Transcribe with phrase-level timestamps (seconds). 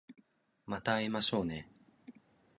[0.65, 1.69] また会いましょうね